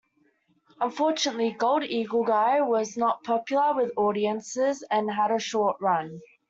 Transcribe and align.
Unfortunately 0.79 1.51
Gold 1.51 1.83
Eagle 1.83 2.23
Guy 2.23 2.59
was 2.61 2.97
not 2.97 3.23
popular 3.23 3.75
with 3.75 3.91
audiences 3.95 4.83
and 4.89 5.11
had 5.11 5.29
a 5.29 5.37
short 5.37 5.79
run. 5.79 6.21